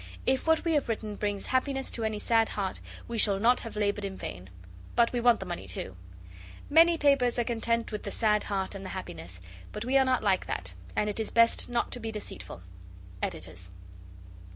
If 0.25 0.47
what 0.47 0.65
we 0.65 0.73
have 0.73 0.89
written 0.89 1.15
brings 1.15 1.45
happiness 1.45 1.91
to 1.91 2.03
any 2.03 2.17
sad 2.17 2.49
heart 2.49 2.79
we 3.07 3.19
shall 3.19 3.37
not 3.39 3.59
have 3.59 3.75
laboured 3.75 4.03
in 4.03 4.17
vain. 4.17 4.49
But 4.95 5.13
we 5.13 5.19
want 5.19 5.39
the 5.39 5.45
money 5.45 5.67
too. 5.67 5.95
Many 6.71 6.97
papers 6.97 7.37
are 7.37 7.43
content 7.43 7.91
with 7.91 8.01
the 8.01 8.09
sad 8.09 8.45
heart 8.45 8.73
and 8.73 8.83
the 8.83 8.89
happiness, 8.97 9.39
but 9.71 9.85
we 9.85 9.97
are 9.99 10.05
not 10.05 10.23
like 10.23 10.47
that, 10.47 10.73
and 10.95 11.07
it 11.07 11.19
is 11.19 11.29
best 11.29 11.69
not 11.69 11.91
to 11.91 11.99
be 11.99 12.11
deceitful. 12.11 12.63
EDITORS. 13.21 13.69